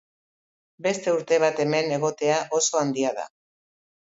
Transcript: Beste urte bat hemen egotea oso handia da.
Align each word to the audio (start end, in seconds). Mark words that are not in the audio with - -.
Beste 0.85 1.13
urte 1.17 1.39
bat 1.45 1.61
hemen 1.65 1.93
egotea 1.99 2.41
oso 2.61 2.83
handia 2.83 3.13
da. 3.21 3.31